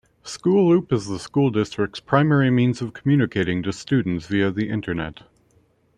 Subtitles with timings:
[0.23, 5.21] SchoolLoop is the school district's primary means of communicating to students via the Internet.